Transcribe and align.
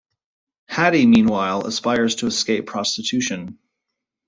Hattie, 0.67 1.05
meanwhile, 1.05 1.67
aspires 1.67 2.15
to 2.15 2.25
escape 2.25 2.65
prostitution. 2.65 3.59